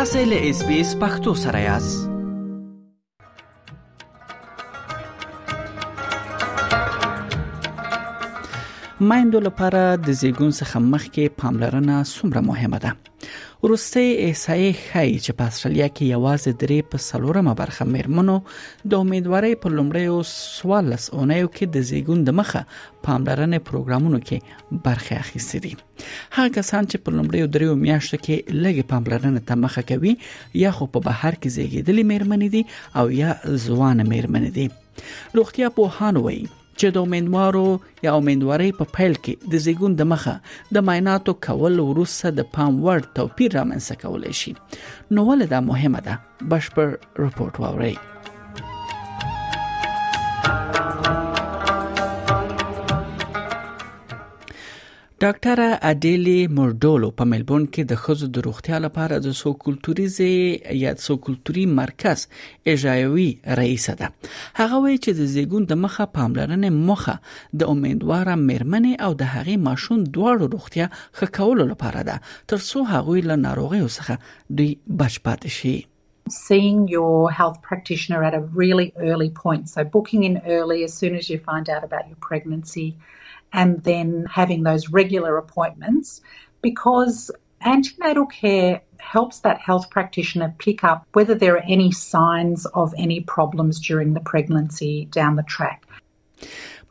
تاسو 0.00 0.18
له 0.18 0.48
اس 0.48 0.60
بي 0.66 0.76
اس 0.80 0.90
پختو 1.00 1.32
سره 1.38 1.58
یاست 1.58 2.08
مایندو 9.00 9.40
لپاره 9.48 9.82
د 10.06 10.08
زیګون 10.20 10.52
څخه 10.60 10.76
مخکې 10.92 11.24
پاملرنه 11.42 11.98
څومره 12.12 12.40
مهمه 12.50 12.78
ده 12.84 13.09
ورسته 13.62 14.02
احصایې 14.02 14.68
ښایي 14.82 15.16
چې 15.24 15.32
په 15.38 15.50
استرالیا 15.50 15.86
کې 15.96 16.04
یوازې 16.10 16.52
درې 16.60 16.92
په 16.92 17.00
سلورمه 17.06 17.52
برخه 17.56 17.86
مېرمنو 17.94 18.36
د 18.92 19.02
امیدوارۍ 19.04 19.58
په 19.64 19.72
لومړیو 19.78 20.22
سوالس 20.28 21.08
اونیو 21.18 21.50
کې 21.56 21.74
د 21.74 21.84
زیګون 21.88 22.22
د 22.28 22.36
مخه 22.38 22.62
پاملرنې 23.08 23.66
پروګرامونو 23.70 24.20
کې 24.28 24.78
برخه 24.86 25.18
اخیستې 25.24 25.58
دي. 25.64 25.72
هغه 26.36 26.54
کسان 26.54 26.88
چې 26.90 27.04
په 27.08 27.16
لومړیو 27.16 27.50
دریو 27.56 27.74
میاشتو 27.82 28.20
کې 28.22 28.56
لږه 28.62 28.88
پاملرنه 28.94 29.42
ته 29.50 29.58
مخه 29.66 29.84
کوي 29.90 30.14
یا 30.62 30.70
خو 30.78 30.88
په 30.94 31.04
بهر 31.10 31.38
کې 31.40 31.48
زیږیدلې 31.56 32.04
مېرمنې 32.12 32.48
دي 32.54 32.62
او 33.02 33.12
یا 33.18 33.36
ځوان 33.66 34.02
مېرمنې 34.14 34.50
دي. 34.56 34.66
روغتیا 35.40 35.70
په 35.80 35.98
هان 35.98 36.22
وایي 36.24 36.48
چې 36.80 36.92
د 36.96 37.06
امیندوارو 37.06 37.64
یا 38.04 38.12
امیندواري 38.20 38.70
په 38.82 38.92
پیل 38.98 39.16
کې 39.24 39.52
د 39.54 39.64
زیګون 39.64 39.96
د 40.02 40.08
مخه 40.12 40.36
د 40.76 40.86
معایناتو 40.90 41.34
کول 41.48 41.82
وروسته 41.88 42.36
د 42.38 42.48
پام 42.58 42.78
وړ 42.84 43.10
توپیر 43.18 43.58
رامنځته 43.58 44.00
کولای 44.04 44.38
شي. 44.44 44.54
نو 45.18 45.26
ولدا 45.32 45.60
مهمه 45.72 46.06
ده؟ 46.08 46.20
بشپړ 46.54 47.20
رپورت 47.26 47.60
واورئ 47.64 47.94
ډاکټر 55.22 55.60
اډيلي 55.88 56.40
مورډولو 56.58 57.08
په 57.16 57.24
ملبون 57.30 57.64
کې 57.72 57.88
د 57.88 57.98
خزو 58.02 58.28
د 58.36 58.44
روغتیا 58.44 58.76
لپاره 58.84 59.16
د 59.24 59.34
سو 59.40 59.50
کلتوريزي 59.64 60.36
یا 60.82 60.92
سو 61.06 61.16
کلتوري 61.26 61.64
مرکز 61.80 62.22
اجرایوي 62.74 63.26
رئیس 63.60 63.84
ده. 63.98 64.08
هغه 64.60 64.78
وایي 64.84 64.96
چې 65.04 65.10
د 65.18 65.28
زیګون 65.34 65.66
د 65.72 65.80
مخه 65.82 66.06
پاملرنه 66.14 66.70
مخه 66.92 67.16
د 67.64 67.74
امیدوار 67.74 68.32
مېرمنې 68.46 68.94
او 69.08 69.12
د 69.24 69.30
هغې 69.34 69.66
ماشوم 69.68 70.00
دواړو 70.16 70.50
روغتیا 70.56 70.88
ښه 70.96 71.30
کولو 71.40 71.68
لپاره 71.74 72.08
ده. 72.12 72.16
ترڅو 72.54 72.88
هغوی 72.94 73.26
له 73.28 73.40
ناروغیو 73.44 73.92
څخه 73.98 74.58
دوی 74.62 74.70
بچ 75.04 75.22
پاتې 75.28 75.50
شي. 75.60 75.76
Seeing 76.40 76.82
your 76.96 77.20
health 77.42 77.62
practitioner 77.70 78.24
at 78.32 78.40
a 78.42 78.44
really 78.64 78.90
early 79.12 79.30
point. 79.44 79.72
So, 79.76 79.88
booking 79.94 80.28
in 80.32 80.42
early 80.58 80.82
as 80.90 81.00
soon 81.00 81.22
as 81.22 81.32
you 81.32 81.38
find 81.52 81.74
out 81.74 81.88
about 81.88 82.04
your 82.10 82.20
pregnancy, 82.28 82.90
and 83.51 83.83
then 83.83 84.25
having 84.39 84.63
those 84.63 84.89
regular 84.89 85.37
appointments 85.37 86.21
because 86.61 87.31
antenatal 87.61 88.25
care 88.25 88.81
helps 88.99 89.39
that 89.39 89.57
health 89.59 89.89
practitioner 89.89 90.53
pick 90.57 90.83
up 90.83 91.05
whether 91.13 91.35
there 91.35 91.55
are 91.57 91.65
any 91.67 91.91
signs 91.91 92.65
of 92.81 92.93
any 92.97 93.19
problems 93.21 93.79
during 93.79 94.13
the 94.13 94.19
pregnancy 94.31 95.05
down 95.11 95.35
the 95.35 95.43
track. 95.43 95.79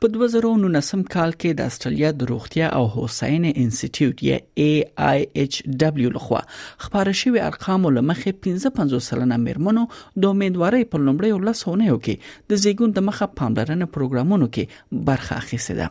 په 0.05 0.09
2019 0.15 1.03
کال 1.13 1.31
کې 1.33 1.57
د 1.59 1.69
استرالیا 1.73 2.09
د 2.21 2.29
روغتیا 2.31 2.67
او 2.79 2.89
هوساینې 2.95 3.51
انسټیټیوټ 3.63 4.17
یا 4.29 4.39
AIHW 4.65 6.11
لخوا 6.17 6.41
خبره 6.87 7.15
شوی 7.21 7.41
ارقام 7.45 7.87
لمخې 7.99 8.33
55 8.49 9.01
سلنه 9.09 9.39
مېرمنو 9.45 9.85
د 10.25 10.35
امیدوارۍ 10.35 10.91
په 10.95 11.05
لومړیو 11.07 11.41
لسونیو 11.49 11.99
کې 12.07 12.15
د 12.53 12.63
زیګون 12.65 12.97
د 12.99 13.07
مخه 13.11 13.31
پاملرنه 13.43 13.89
پروګرامونو 13.99 14.51
کې 14.57 15.01
برخه 15.11 15.39
اخیسته 15.45 15.79
ده 15.81 15.89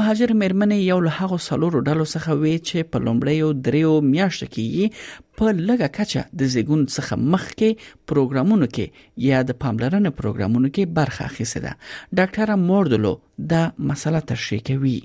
مهاجر 0.00 0.32
مېرمنې 0.42 0.78
یو 0.90 0.98
له 1.06 1.14
هغو 1.18 1.38
سلورو 1.46 1.84
ډلو 1.88 2.06
څخه 2.14 2.38
وی 2.42 2.54
چې 2.58 2.90
په 2.94 3.04
لومړیو 3.06 3.52
دریو 3.68 3.92
میاشتو 4.08 4.50
کې 4.54 4.98
په 5.40 5.54
لږه 5.68 5.88
کچه 5.98 6.24
د 6.42 6.52
زیګون 6.56 6.82
څخه 6.96 7.20
مخکې 7.36 7.68
پروګرامونو 8.12 8.72
کې 8.74 9.28
یا 9.28 9.44
د 9.52 9.58
پاملرنې 9.64 10.18
پروګرامونو 10.20 10.74
کې 10.74 10.98
برخه 11.00 11.30
اخیسته 11.30 11.64
ده 11.66 11.72
ډاکټر 12.20 12.60
موردلو 12.66 13.14
دا 13.54 13.62
مسله 13.92 14.28
تشریح 14.34 14.68
کوي 14.72 14.98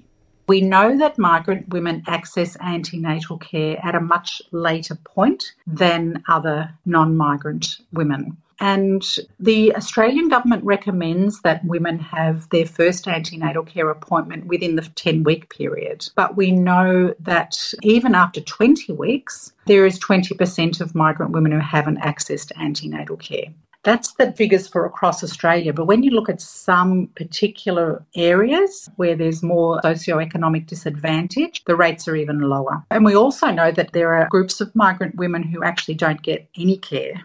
We 0.49 0.59
know 0.61 0.97
that 0.99 1.17
migrant 1.23 1.63
women 1.75 1.97
access 2.17 2.55
antenatal 2.73 3.37
care 3.37 3.77
at 3.87 3.95
a 3.95 3.99
much 3.99 4.41
later 4.67 4.95
point 5.13 5.43
than 5.81 6.23
other 6.35 6.59
non 6.85 7.17
migrant 7.17 7.65
women. 7.91 8.23
And 8.59 9.03
the 9.39 9.75
Australian 9.75 10.29
government 10.29 10.63
recommends 10.63 11.41
that 11.41 11.63
women 11.65 11.99
have 11.99 12.49
their 12.49 12.65
first 12.65 13.07
antenatal 13.07 13.63
care 13.63 13.89
appointment 13.89 14.47
within 14.47 14.75
the 14.75 14.81
10 14.81 15.23
week 15.23 15.49
period. 15.49 16.07
But 16.15 16.35
we 16.35 16.51
know 16.51 17.13
that 17.19 17.57
even 17.83 18.15
after 18.15 18.41
20 18.41 18.93
weeks, 18.93 19.53
there 19.65 19.85
is 19.85 19.99
20% 19.99 20.81
of 20.81 20.95
migrant 20.95 21.31
women 21.33 21.51
who 21.51 21.59
haven't 21.59 21.99
accessed 21.99 22.51
antenatal 22.57 23.17
care. 23.17 23.53
That's 23.83 24.13
the 24.15 24.33
figures 24.33 24.67
for 24.67 24.85
across 24.85 25.23
Australia. 25.23 25.71
But 25.71 25.85
when 25.85 26.03
you 26.03 26.11
look 26.11 26.27
at 26.27 26.41
some 26.41 27.07
particular 27.15 28.03
areas 28.15 28.89
where 28.97 29.15
there's 29.15 29.41
more 29.41 29.79
socioeconomic 29.81 30.67
disadvantage, 30.67 31.63
the 31.63 31.75
rates 31.75 32.07
are 32.07 32.15
even 32.15 32.41
lower. 32.41 32.83
And 32.91 33.05
we 33.05 33.15
also 33.15 33.47
know 33.51 33.71
that 33.71 33.93
there 33.93 34.13
are 34.13 34.27
groups 34.29 34.59
of 34.59 34.75
migrant 34.75 35.15
women 35.15 35.43
who 35.43 35.63
actually 35.63 35.93
don't 35.93 36.21
get 36.21 36.49
any 36.57 36.77
care. 36.77 37.23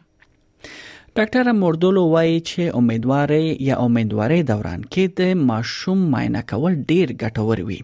ډاکټر 1.18 1.52
موردولو 1.56 2.02
وایي 2.10 2.36
چې 2.50 2.76
امیدواري 2.76 3.48
یا 3.64 3.74
امیدواري 3.86 4.38
دوران 4.50 4.84
کې 4.94 5.16
د 5.18 5.42
ماشوم 5.50 6.06
معاینه 6.14 6.40
کول 6.52 6.78
ډیر 6.92 7.12
ګټور 7.22 7.60
وي. 7.70 7.76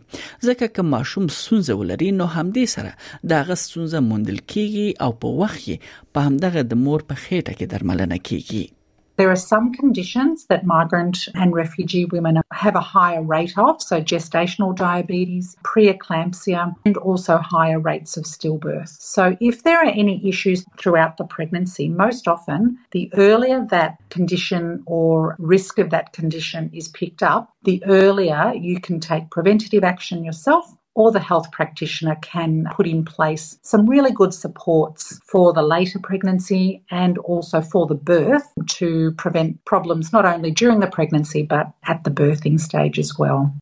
ځکه 0.47 0.69
چې 0.78 0.89
ماشوم 0.93 1.27
سونځ 1.41 1.77
ولري 1.81 2.09
نو 2.21 2.31
همدې 2.37 2.65
سره 2.75 2.94
د 3.34 3.44
غسونځه 3.50 4.03
موندل 4.06 4.41
کیږي 4.53 4.89
او 5.06 5.11
په 5.25 5.34
وخت 5.43 5.69
په 6.16 6.27
همدغه 6.28 6.66
د 6.71 6.83
مور 6.87 7.06
په 7.12 7.21
خېټه 7.25 7.53
کې 7.59 7.66
درملنه 7.75 8.19
کیږي 8.31 8.65
There 9.18 9.32
are 9.32 9.36
some 9.36 9.72
conditions 9.72 10.46
that 10.46 10.64
migrant 10.64 11.18
and 11.34 11.52
refugee 11.52 12.04
women 12.04 12.40
have 12.52 12.76
a 12.76 12.80
higher 12.80 13.20
rate 13.20 13.58
of, 13.58 13.82
so 13.82 14.00
gestational 14.00 14.76
diabetes, 14.76 15.56
preeclampsia, 15.64 16.72
and 16.84 16.96
also 16.98 17.38
higher 17.38 17.80
rates 17.80 18.16
of 18.16 18.26
stillbirth. 18.26 18.96
So, 19.00 19.36
if 19.40 19.64
there 19.64 19.78
are 19.78 19.90
any 19.90 20.24
issues 20.28 20.64
throughout 20.78 21.16
the 21.16 21.24
pregnancy, 21.24 21.88
most 21.88 22.28
often 22.28 22.78
the 22.92 23.10
earlier 23.14 23.66
that 23.70 23.96
condition 24.10 24.84
or 24.86 25.34
risk 25.40 25.80
of 25.80 25.90
that 25.90 26.12
condition 26.12 26.70
is 26.72 26.86
picked 26.86 27.24
up, 27.24 27.52
the 27.64 27.82
earlier 27.86 28.52
you 28.54 28.80
can 28.80 29.00
take 29.00 29.30
preventative 29.30 29.82
action 29.82 30.22
yourself 30.22 30.78
or 30.98 31.12
the 31.12 31.20
health 31.20 31.50
practitioner 31.53 32.16
can 32.22 32.66
put 32.72 32.84
in 32.84 33.04
place 33.04 33.56
some 33.62 33.88
really 33.88 34.10
good 34.10 34.34
supports 34.34 35.20
for 35.25 35.53
the 35.53 35.62
later 35.62 36.00
pregnancy 36.00 36.82
and 36.91 37.19
also 37.19 37.60
for 37.60 37.86
the 37.86 37.94
birth 37.94 38.53
to 38.66 39.12
prevent 39.12 39.64
problems 39.64 40.12
not 40.12 40.26
only 40.26 40.50
during 40.50 40.81
the 40.81 40.88
pregnancy 40.88 41.44
but 41.44 41.70
at 41.84 42.03
the 42.03 42.10
birthing 42.10 42.59
stage 42.59 42.98
as 42.98 43.16
well. 43.16 43.54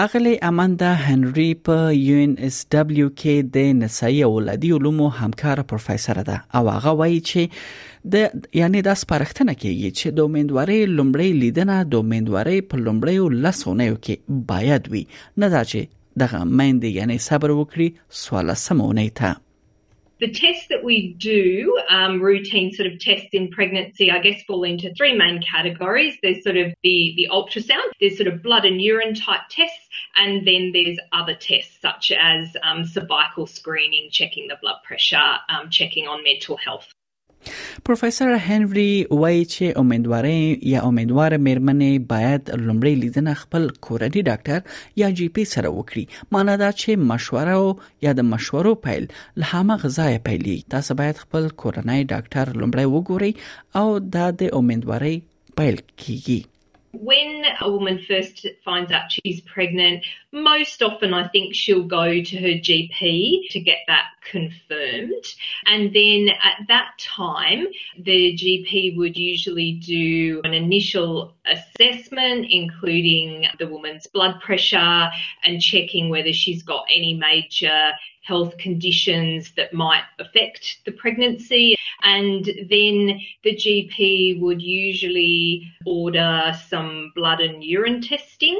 اغلی 0.00 0.36
اماندا 0.42 0.88
هنری 1.02 1.54
په 1.66 1.92
یو 1.98 2.16
ان 2.22 2.32
اس 2.46 2.56
دبليو 2.72 3.10
کې 3.20 3.46
د 3.52 3.70
نسایي 3.76 4.18
اولادي 4.26 4.72
علومو 4.78 5.06
همکار 5.20 5.62
پروفیسور 5.70 6.20
ده. 6.26 6.36
او 6.58 6.68
هغه 6.70 6.92
وایي 6.98 7.20
چې 7.28 8.10
د 8.14 8.44
یعنی 8.60 8.82
د 8.88 8.98
سپارښتنه 9.02 9.54
کوي 9.62 9.92
چې 9.98 10.06
د 10.18 10.28
امیدوارۍ 10.30 10.92
لومړی 10.98 11.30
لیدنه 11.44 11.78
د 11.94 12.04
امیدوارۍ 12.06 12.68
په 12.72 12.82
لومړیو 12.88 13.30
لسونیو 13.46 13.96
کې 14.04 14.44
باید 14.52 14.92
وي. 14.96 15.04
نه 15.44 15.48
دا 15.56 15.64
چې 15.70 15.80
دغه 16.24 16.44
مېندې 16.44 16.88
یعنی 17.00 17.18
صبر 17.30 17.56
وکړي 17.60 17.88
سوال 18.24 18.56
سمونه 18.66 19.08
ته 19.22 19.34
The 20.18 20.30
tests 20.30 20.68
that 20.70 20.82
we 20.82 21.12
do, 21.12 21.78
um, 21.90 22.22
routine 22.22 22.72
sort 22.72 22.90
of 22.90 22.98
tests 22.98 23.28
in 23.32 23.50
pregnancy, 23.50 24.10
I 24.10 24.18
guess 24.18 24.42
fall 24.44 24.64
into 24.64 24.94
three 24.94 25.14
main 25.14 25.42
categories. 25.42 26.16
There's 26.22 26.42
sort 26.42 26.56
of 26.56 26.72
the, 26.82 27.12
the 27.16 27.28
ultrasound, 27.30 27.90
there's 28.00 28.16
sort 28.16 28.28
of 28.28 28.42
blood 28.42 28.64
and 28.64 28.80
urine 28.80 29.14
type 29.14 29.42
tests, 29.50 29.88
and 30.16 30.46
then 30.46 30.72
there's 30.72 30.98
other 31.12 31.34
tests 31.34 31.76
such 31.82 32.12
as 32.12 32.56
um, 32.62 32.86
cervical 32.86 33.46
screening, 33.46 34.08
checking 34.10 34.48
the 34.48 34.56
blood 34.62 34.76
pressure, 34.84 35.36
um, 35.50 35.68
checking 35.68 36.08
on 36.08 36.24
mental 36.24 36.56
health. 36.56 36.94
پروفیسور 37.88 38.32
هنري 38.46 38.90
وایي 39.10 39.44
چې 39.44 39.78
امیدواري 39.82 40.38
یا 40.72 40.80
امیدوار 40.90 41.36
مېرمنې 41.46 42.08
باید 42.14 42.50
لومړی 42.66 42.94
لیدنه 43.02 43.34
خپل 43.42 43.68
کورنۍ 43.88 44.22
ډاکټر 44.30 45.00
یا 45.02 45.10
جی 45.20 45.28
پی 45.38 45.44
سره 45.52 45.74
وکړي. 45.76 46.04
مانه 46.36 46.56
دا 46.64 46.72
چې 46.80 47.06
مشوره 47.12 47.60
یا 48.08 48.16
د 48.22 48.28
مشورو 48.32 48.74
پیل 48.88 49.08
له 49.42 49.52
هغه 49.52 49.78
غذای 49.86 50.18
پیلي 50.26 50.58
تاسو 50.76 50.98
باید 51.04 51.22
خپل 51.24 51.48
کورنۍ 51.64 52.10
ډاکټر 52.12 52.58
لومړی 52.60 52.86
وګورئ 52.96 53.32
او 53.80 53.88
دا 54.18 54.26
د 54.42 54.54
امیدواري 54.60 55.16
پیل 55.60 55.82
کیږي 56.02 56.40
When 57.00 57.44
a 57.60 57.70
woman 57.70 58.04
first 58.08 58.46
finds 58.64 58.90
out 58.90 59.12
she's 59.12 59.40
pregnant, 59.42 60.04
most 60.32 60.82
often 60.82 61.12
I 61.12 61.28
think 61.28 61.54
she'll 61.54 61.82
go 61.82 62.22
to 62.22 62.36
her 62.38 62.58
GP 62.58 63.50
to 63.50 63.60
get 63.60 63.78
that 63.86 64.06
confirmed. 64.30 65.24
And 65.66 65.94
then 65.94 66.30
at 66.42 66.66
that 66.68 66.92
time, 66.98 67.66
the 67.98 68.34
GP 68.34 68.96
would 68.96 69.16
usually 69.16 69.72
do 69.72 70.40
an 70.44 70.54
initial 70.54 71.34
assessment, 71.44 72.46
including 72.50 73.46
the 73.58 73.68
woman's 73.68 74.06
blood 74.06 74.40
pressure 74.40 75.10
and 75.44 75.60
checking 75.60 76.08
whether 76.08 76.32
she's 76.32 76.62
got 76.62 76.86
any 76.90 77.14
major 77.14 77.92
health 78.22 78.58
conditions 78.58 79.52
that 79.56 79.72
might 79.72 80.02
affect 80.18 80.78
the 80.84 80.92
pregnancy. 80.92 81.76
And 82.14 82.44
then 82.72 83.20
the 83.44 83.54
GP 83.62 84.40
would 84.40 84.62
usually 84.62 85.62
order 85.86 86.32
some 86.70 87.12
blood 87.16 87.40
and 87.40 87.64
urine 87.64 88.00
testing. 88.00 88.58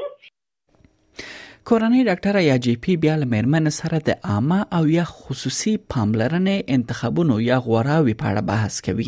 کورنۍ 1.69 2.03
ډاکټر 2.07 2.37
یا 2.41 2.55
جی 2.65 2.73
پی 2.83 2.93
بیا 3.03 3.13
له 3.21 3.27
مېرمن 3.31 3.69
سره 3.77 3.97
د 4.09 4.27
عامه 4.33 4.59
او 4.77 4.83
یا 4.91 5.03
خصوصي 5.07 5.71
پاملرنې 5.93 6.75
انتخابونو 6.75 7.39
یا 7.45 7.57
غوراوي 7.65 8.13
په 8.21 8.29
اړه 8.29 8.43
بحث 8.51 8.77
کوي 8.85 9.07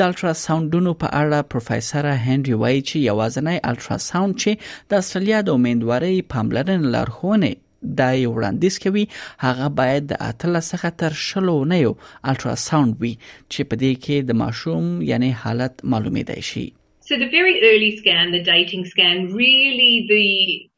د 0.00 0.04
الټرا 0.08 0.32
ساوندونو 0.40 0.92
په 1.04 1.12
اړه 1.20 1.48
پروفیسور 1.54 2.08
هنري 2.26 2.58
وای 2.64 2.82
چې 2.88 3.06
یوازنی 3.06 3.56
الټرا 3.70 3.98
ساوند 4.08 4.40
چې 4.42 4.90
د 4.94 5.04
استرالیا 5.04 5.40
د 5.46 5.56
امیدوارۍ 5.60 6.28
پاملرنې 6.34 6.92
لارښوونه 6.96 7.65
دا 8.00 8.08
یو 8.20 8.32
وړاندیز 8.36 8.78
کوي 8.86 9.04
هغه 9.44 9.68
باید 9.80 10.08
د 10.12 10.22
اتل 10.28 10.60
څخه 10.60 10.88
تر 11.04 11.18
شلو 11.26 11.56
نه 11.74 11.78
یو 11.82 11.92
الټرا 12.30 12.54
ساوند 12.64 12.96
وي 13.04 13.14
چې 13.22 13.60
په 13.70 13.82
دې 13.82 13.92
کې 14.04 14.16
د 14.30 14.40
ماشوم 14.42 14.90
یعنی 15.12 15.30
حالت 15.44 15.84
معلومېدای 15.94 16.42
شي. 16.50 16.66
So 17.08 17.16
the 17.18 17.30
very 17.32 17.56
early 17.70 17.90
scan, 17.98 18.32
the 18.36 18.42
dating 18.52 18.84
scan, 18.92 19.18
really 19.42 19.92
the 20.12 20.26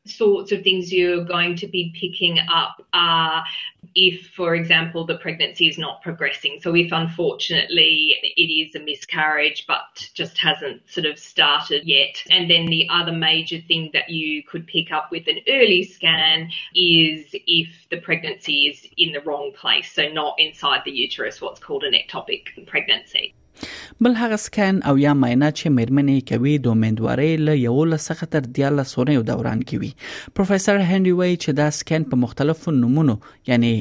sorts 0.09 0.53
of 0.53 0.63
things 0.63 0.93
you're 0.93 1.25
going 1.25 1.57
to 1.57 1.67
be 1.67 1.95
picking 1.99 2.39
up 2.53 2.85
are 2.93 3.45
if, 3.95 4.29
for 4.29 4.55
example, 4.55 5.05
the 5.05 5.17
pregnancy 5.19 5.69
is 5.69 5.79
not 5.79 6.03
progressing. 6.03 6.59
So 6.61 6.75
if 6.75 6.93
unfortunately 6.93 8.15
it 8.23 8.43
is 8.43 8.75
a 8.75 8.81
miscarriage 8.81 9.65
but 9.67 10.09
just 10.15 10.39
hasn't 10.39 10.89
sort 10.89 11.07
of 11.07 11.19
started 11.19 11.85
yet. 11.85 12.23
And 12.31 12.51
then 12.51 12.67
the 12.67 12.89
other 12.91 13.13
major 13.13 13.61
thing 13.61 13.91
that 13.93 14.09
you 14.11 14.43
could 14.43 14.67
pick 14.67 14.93
up 14.93 15.11
with 15.11 15.27
an 15.27 15.39
early 15.49 15.85
scan 15.85 16.51
is 16.75 17.27
if 17.33 17.69
the 17.91 17.99
pregnancy 17.99 18.69
is 18.69 18.87
in 18.97 19.13
the 19.13 19.21
wrong 19.21 19.53
place. 19.57 19.93
So 19.93 20.09
not 20.09 20.35
inside 20.39 20.83
the 20.85 20.93
uterus, 20.93 21.41
what's 21.41 21.61
called 21.61 21.85
an 21.85 21.95
ectopic 21.95 22.67
pregnancy. 22.67 23.35
بل 24.07 24.17
هغه 24.21 24.37
سکن 24.45 24.81
او 24.91 24.95
یا 25.03 25.13
معاینه 25.21 25.51
چې 25.59 25.67
مېرمنې 25.79 26.29
کوي 26.31 26.55
د 26.67 26.77
امیدوارۍ 26.77 27.45
له 27.49 27.55
یو 27.61 27.85
لسخه 27.93 28.29
تر 28.35 28.51
14 28.59 28.91
سورې 28.95 29.29
دوران 29.31 29.63
کې 29.69 29.77
وي. 29.85 29.93
پروفیسور 30.41 30.83
هنري 30.91 31.15
وای 31.21 31.33
چې 31.37 31.59
دا 31.63 31.71
سکن 31.79 32.09
په 32.13 32.23
مختلفو 32.27 32.77
نمونو 32.81 33.17
یعنی 33.53 33.73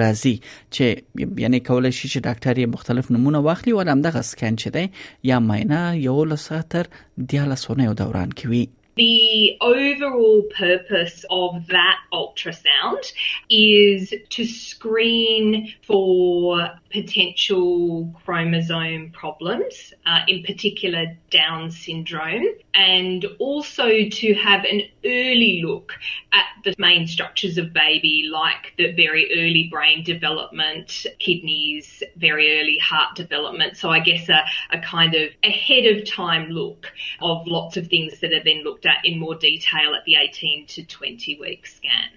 راځي. 0.00 0.34
چې 0.74 1.40
یعنی 1.46 1.60
کولای 1.70 1.92
شي 1.98 2.08
چې 2.08 2.18
ډاکټر 2.28 2.54
یې 2.62 2.74
مختلف 2.76 3.10
نمونه 3.16 3.42
واخلي 3.48 3.78
ولهم 3.80 4.06
دغه 4.10 4.22
سکن 4.34 4.60
چې 4.62 4.68
دی 4.78 4.86
یا 5.32 5.42
معاینه 5.48 5.82
یو 6.04 6.20
لسخه 6.34 6.62
تر 6.76 6.94
14 7.34 7.66
سورې 7.66 8.00
دوران 8.04 8.38
کې 8.38 8.46
وي 8.54 8.64
The 8.94 9.56
overall 9.62 10.42
purpose 10.54 11.24
of 11.30 11.66
that 11.68 11.98
ultrasound 12.12 13.10
is 13.48 14.12
to 14.30 14.44
screen 14.44 15.72
for 15.86 16.68
potential 16.90 18.14
chromosome 18.22 19.10
problems, 19.12 19.94
uh, 20.04 20.20
in 20.28 20.42
particular 20.42 21.16
Down 21.30 21.70
syndrome, 21.70 22.44
and 22.74 23.24
also 23.38 23.88
to 24.10 24.34
have 24.34 24.64
an 24.64 24.82
early 25.06 25.62
look 25.64 25.94
at 26.32 26.44
the 26.64 26.74
main 26.76 27.06
structures 27.06 27.56
of 27.56 27.72
baby, 27.72 28.28
like 28.30 28.74
the 28.76 28.92
very 28.92 29.30
early 29.32 29.68
brain 29.70 30.04
development, 30.04 31.06
kidneys, 31.18 32.02
very 32.16 32.60
early 32.60 32.76
heart 32.78 33.16
development. 33.16 33.78
So 33.78 33.88
I 33.88 34.00
guess 34.00 34.28
a, 34.28 34.44
a 34.70 34.80
kind 34.80 35.14
of 35.14 35.30
ahead 35.42 35.86
of 35.86 36.06
time 36.06 36.50
look 36.50 36.92
of 37.22 37.46
lots 37.46 37.78
of 37.78 37.86
things 37.88 38.20
that 38.20 38.34
are 38.34 38.44
then 38.44 38.62
looked 38.62 38.81
at 38.81 39.05
in 39.05 39.19
more 39.19 39.35
detail 39.35 39.95
at 39.97 40.03
the 40.05 40.15
18 40.15 40.65
to 40.67 40.83
20 40.83 41.37
week 41.39 41.65
scan. 41.65 42.09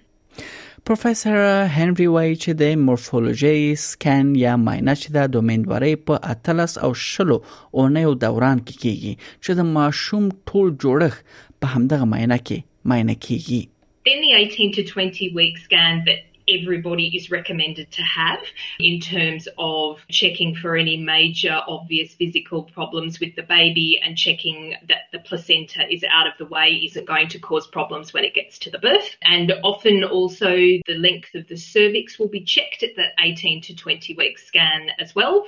پروفیسور 0.85 1.37
هنري 1.77 2.05
وایي 2.07 2.35
چې 2.35 2.53
د 2.59 2.77
مورفولوژي 2.83 3.75
سکن 3.81 4.29
یا 4.43 4.53
معاینه 4.61 4.95
چې 5.01 5.13
د 5.17 5.35
امیدوارۍ 5.41 5.99
په 6.07 6.19
اتلس 6.33 6.77
او 6.87 6.89
شلو 7.01 7.37
اونیو 7.81 8.13
دوران 8.23 8.63
کې 8.67 8.75
کیږي 8.83 9.13
چې 9.43 9.59
د 9.59 9.69
ماشوم 9.75 10.31
ټول 10.51 10.71
جوړښت 10.85 11.37
په 11.61 11.73
همدغه 11.75 12.09
معاینه 12.13 12.39
کې 12.47 12.89
معاینه 12.93 13.15
کیږي 13.27 13.61
Then 14.07 14.21
the 14.25 14.33
18 14.37 14.71
to 14.77 14.83
20 14.83 15.29
week 15.39 15.61
scan 15.65 16.03
that 16.09 16.21
everybody 16.48 17.16
is 17.16 17.30
recommended 17.30 17.90
to 17.92 18.02
have 18.02 18.40
in 18.78 19.00
terms 19.00 19.48
of 19.58 19.98
checking 20.08 20.54
for 20.54 20.76
any 20.76 20.96
major 20.96 21.60
obvious 21.66 22.14
physical 22.14 22.62
problems 22.62 23.20
with 23.20 23.34
the 23.36 23.42
baby 23.42 24.00
and 24.02 24.16
checking 24.16 24.74
that 24.88 25.02
the 25.12 25.18
placenta 25.20 25.82
is 25.92 26.04
out 26.10 26.26
of 26.26 26.32
the 26.38 26.46
way 26.46 26.80
isn't 26.84 27.06
going 27.06 27.28
to 27.28 27.38
cause 27.38 27.66
problems 27.66 28.12
when 28.12 28.24
it 28.24 28.34
gets 28.34 28.58
to 28.58 28.70
the 28.70 28.78
birth. 28.78 29.16
And 29.22 29.52
often 29.62 30.04
also 30.04 30.54
the 30.56 30.98
length 30.98 31.34
of 31.34 31.48
the 31.48 31.56
cervix 31.56 32.18
will 32.18 32.28
be 32.28 32.44
checked 32.44 32.82
at 32.82 32.96
that 32.96 33.12
18 33.18 33.62
to 33.62 33.76
20 33.76 34.14
week 34.14 34.38
scan 34.38 34.90
as 34.98 35.14
well. 35.14 35.46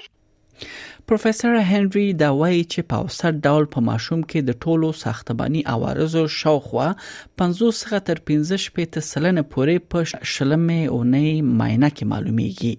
پروفیسور 1.10 1.55
هنري 1.70 2.06
دا 2.22 2.31
وایي 2.38 2.64
چې 2.64 2.88
په 2.93 3.05
اوسط 3.05 3.38
ډول 3.46 3.69
په 3.76 3.84
ماشوم 3.90 4.25
کې 4.31 4.49
د 4.49 4.58
ټولو 4.66 4.90
ساختماني 5.02 5.62
عوارضو 5.75 6.25
شاوخوا 6.40 6.88
50 7.44 7.78
څخه 7.82 8.02
تر 8.10 8.25
15 8.32 8.66
شپې 8.66 9.06
سلنه 9.12 9.46
پورې 9.55 9.88
په 9.94 10.26
شلمه 10.34 10.82
اونۍ 10.96 11.31
معاینه 11.62 11.90
کې 11.96 12.05
معلومیږي 12.12 12.75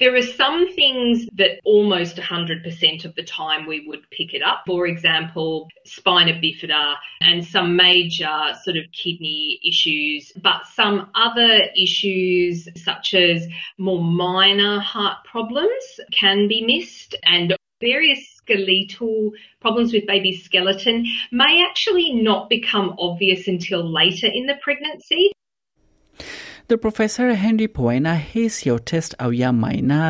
There 0.00 0.16
are 0.16 0.22
some 0.22 0.72
things 0.72 1.28
that 1.34 1.60
almost 1.62 2.16
100% 2.16 3.04
of 3.04 3.14
the 3.16 3.22
time 3.22 3.66
we 3.66 3.86
would 3.86 4.08
pick 4.10 4.32
it 4.32 4.42
up. 4.42 4.62
For 4.66 4.86
example, 4.86 5.68
spina 5.84 6.32
bifida 6.32 6.94
and 7.20 7.44
some 7.44 7.76
major 7.76 8.34
sort 8.62 8.78
of 8.78 8.84
kidney 8.92 9.60
issues, 9.62 10.32
but 10.42 10.66
some 10.74 11.10
other 11.14 11.64
issues 11.76 12.66
such 12.82 13.12
as 13.12 13.46
more 13.76 14.02
minor 14.02 14.80
heart 14.80 15.18
problems 15.30 16.00
can 16.12 16.48
be 16.48 16.62
missed 16.62 17.14
and 17.24 17.54
various 17.82 18.26
skeletal 18.36 19.32
problems 19.60 19.92
with 19.92 20.06
baby's 20.06 20.42
skeleton 20.42 21.06
may 21.30 21.62
actually 21.68 22.14
not 22.14 22.48
become 22.48 22.94
obvious 22.98 23.48
until 23.48 23.82
later 23.82 24.28
in 24.32 24.46
the 24.46 24.56
pregnancy. 24.62 25.30
د 26.70 26.78
پروفیسور 26.82 27.30
هنري 27.42 27.66
په 27.76 27.84
وینا 27.86 28.10
هیڅ 28.32 28.56
یو 28.66 28.74
ټیسټ 28.88 29.16
او 29.24 29.30
یا 29.36 29.48
معاینه 29.60 30.02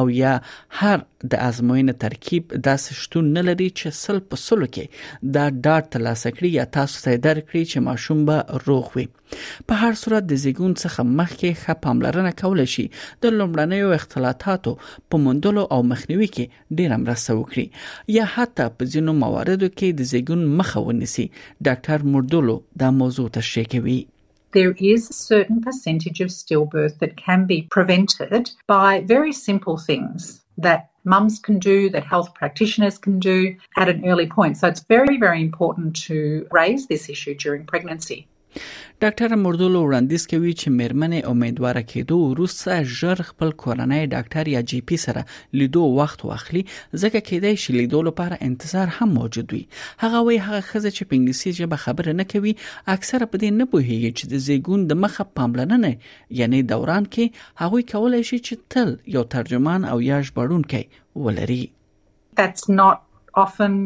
او 0.00 0.04
یا 0.16 0.34
هر 0.80 1.00
د 1.32 1.40
ازموینې 1.46 1.94
ترکیب 2.04 2.54
داسې 2.68 2.98
شتون 3.00 3.32
نه 3.38 3.42
لري 3.48 3.66
چې 3.78 3.96
سل 4.02 4.20
په 4.34 4.40
سلو 4.42 4.68
کې 4.76 5.32
دا 5.38 5.46
ډاټ 5.64 5.90
ترلاسه 5.96 6.32
کړي 6.36 6.50
یا 6.58 6.66
تاسو 6.76 7.02
ته 7.06 7.22
درکړي 7.24 7.62
چې 7.70 7.84
ماشوم 7.88 8.22
به 8.30 8.62
روغ 8.68 8.94
وي. 8.96 9.06
په 9.66 9.80
هر 9.82 10.00
صورت 10.02 10.30
د 10.30 10.40
زیګون 10.44 10.78
څخه 10.84 11.08
مخکې 11.18 11.60
ښه 11.64 11.78
پاملرنه 11.88 12.32
کول 12.44 12.64
شي 12.76 12.86
د 13.26 13.36
لومړنیو 13.38 13.92
اختلاطاتو 13.98 14.78
په 14.86 15.22
موندلو 15.26 15.68
او 15.76 15.82
مخنیوي 15.92 16.32
کې 16.34 16.80
ډیر 16.80 16.96
مرسته 17.04 17.38
وکړي. 17.40 17.66
یا 18.20 18.30
حتی 18.38 18.70
په 18.78 18.94
ځینو 18.94 19.18
مواردو 19.26 19.74
کې 19.76 20.00
د 20.00 20.10
زیګون 20.14 20.48
مخه 20.62 20.88
ونیسي. 20.88 21.28
ډاکټر 21.66 22.10
مردولو 22.16 22.58
دا 22.84 22.96
موضوع 23.04 23.30
تشریح 23.38 23.72
کوي 23.76 24.00
there 24.54 24.72
is 24.78 25.10
a 25.10 25.12
certain 25.12 25.60
percentage 25.60 26.20
of 26.20 26.30
stillbirth 26.30 26.98
that 27.00 27.16
can 27.16 27.44
be 27.44 27.68
prevented 27.70 28.50
by 28.66 29.00
very 29.02 29.32
simple 29.32 29.76
things 29.76 30.40
that 30.56 30.90
mums 31.04 31.38
can 31.38 31.58
do, 31.58 31.90
that 31.90 32.04
health 32.04 32.32
practitioners 32.34 32.96
can 32.96 33.18
do 33.18 33.54
at 33.76 33.88
an 33.88 34.06
early 34.06 34.26
point. 34.26 34.56
So 34.56 34.68
it's 34.68 34.80
very, 34.80 35.18
very 35.18 35.42
important 35.42 35.94
to 36.06 36.46
raise 36.50 36.86
this 36.86 37.08
issue 37.08 37.34
during 37.34 37.66
pregnancy. 37.66 38.28
ډاکټر 39.04 39.36
مردولو 39.38 39.80
وړاندیز 39.84 40.22
کوي 40.28 40.52
چې 40.60 40.72
مېرمنې 40.74 41.30
امیدواره 41.30 41.80
کېدو 41.88 42.16
وروسته 42.28 42.76
ژر 42.98 43.22
خپل 43.30 43.50
کورنۍ 43.62 44.06
ډاکټر 44.12 44.50
یا 44.52 44.62
جی 44.70 44.78
پی 44.90 44.96
سره 45.02 45.24
لیدو 45.62 45.82
وخت 45.98 46.24
واخلي 46.28 46.62
ځکه 47.02 47.20
کېدای 47.26 47.60
شي 47.64 47.74
لیدو 47.74 48.00
لپاره 48.06 48.38
انتظار 48.46 48.94
هم 48.98 49.08
موجود 49.16 49.52
وي. 49.56 49.60
هغه 50.04 50.22
وی 50.28 50.38
هغه 50.44 50.60
خزه 50.68 50.92
چې 50.96 51.10
په 51.10 51.18
انګلیسي 51.18 51.52
ژبه 51.58 51.80
خبره 51.82 52.14
نه 52.20 52.26
کوي 52.32 52.54
اکثره 52.94 53.28
په 53.34 53.42
دې 53.42 53.50
نه 53.58 53.68
پوهیږي 53.74 54.10
چې 54.18 54.24
د 54.32 54.42
زیګون 54.46 54.88
د 54.94 55.00
مخه 55.02 55.28
پاملرنه 55.40 55.92
یعنی 56.40 56.62
دوران 56.72 57.10
کې 57.16 57.44
هغه 57.64 57.84
کولای 57.92 58.22
شي 58.30 58.40
چې 58.46 58.54
تل 58.76 58.96
یو 59.18 59.26
ترجمان 59.36 59.86
او 59.92 60.00
یا 60.08 60.22
ژباړونکی 60.30 60.82
ولري. 61.28 61.62
That's 62.42 62.72
not 62.80 63.04
often 63.46 63.78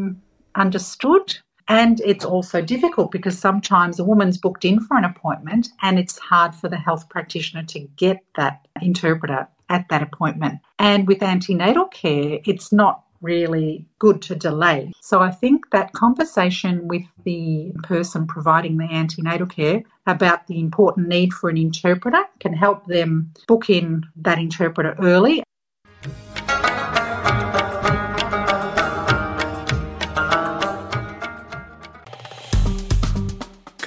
understood 0.66 1.38
And 1.68 2.00
it's 2.00 2.24
also 2.24 2.62
difficult 2.62 3.10
because 3.10 3.38
sometimes 3.38 3.98
a 3.98 4.04
woman's 4.04 4.38
booked 4.38 4.64
in 4.64 4.80
for 4.80 4.96
an 4.96 5.04
appointment 5.04 5.68
and 5.82 5.98
it's 5.98 6.18
hard 6.18 6.54
for 6.54 6.68
the 6.68 6.78
health 6.78 7.08
practitioner 7.10 7.62
to 7.64 7.80
get 7.96 8.24
that 8.36 8.66
interpreter 8.80 9.46
at 9.68 9.88
that 9.90 10.02
appointment. 10.02 10.60
And 10.78 11.06
with 11.06 11.22
antenatal 11.22 11.84
care, 11.86 12.38
it's 12.46 12.72
not 12.72 13.04
really 13.20 13.84
good 13.98 14.22
to 14.22 14.34
delay. 14.34 14.92
So 15.00 15.20
I 15.20 15.30
think 15.30 15.70
that 15.70 15.92
conversation 15.92 16.86
with 16.88 17.02
the 17.24 17.72
person 17.82 18.26
providing 18.26 18.76
the 18.76 18.84
antenatal 18.90 19.46
care 19.46 19.82
about 20.06 20.46
the 20.46 20.60
important 20.60 21.08
need 21.08 21.32
for 21.32 21.50
an 21.50 21.56
interpreter 21.56 22.22
can 22.40 22.52
help 22.52 22.86
them 22.86 23.32
book 23.46 23.68
in 23.68 24.04
that 24.16 24.38
interpreter 24.38 24.96
early 25.00 25.42